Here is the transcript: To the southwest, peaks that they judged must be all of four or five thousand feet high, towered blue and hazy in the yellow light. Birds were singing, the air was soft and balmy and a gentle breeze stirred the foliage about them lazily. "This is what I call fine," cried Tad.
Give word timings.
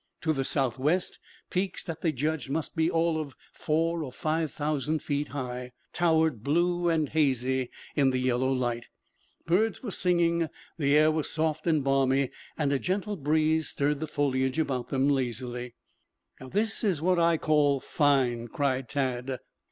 To 0.21 0.33
the 0.33 0.43
southwest, 0.43 1.19
peaks 1.51 1.83
that 1.83 2.01
they 2.01 2.11
judged 2.11 2.49
must 2.49 2.75
be 2.75 2.89
all 2.89 3.19
of 3.21 3.35
four 3.53 4.03
or 4.03 4.11
five 4.11 4.51
thousand 4.51 5.03
feet 5.03 5.27
high, 5.27 5.73
towered 5.93 6.43
blue 6.43 6.89
and 6.89 7.07
hazy 7.09 7.69
in 7.95 8.09
the 8.09 8.17
yellow 8.17 8.51
light. 8.51 8.87
Birds 9.45 9.83
were 9.83 9.91
singing, 9.91 10.49
the 10.75 10.97
air 10.97 11.11
was 11.11 11.29
soft 11.29 11.67
and 11.67 11.83
balmy 11.83 12.31
and 12.57 12.73
a 12.73 12.79
gentle 12.79 13.15
breeze 13.15 13.69
stirred 13.69 13.99
the 13.99 14.07
foliage 14.07 14.57
about 14.57 14.89
them 14.89 15.07
lazily. 15.07 15.75
"This 16.39 16.83
is 16.83 16.99
what 16.99 17.19
I 17.19 17.37
call 17.37 17.79
fine," 17.79 18.47
cried 18.47 18.89
Tad. 18.89 19.37